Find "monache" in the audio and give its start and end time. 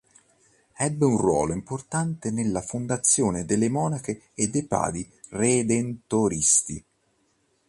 3.69-4.29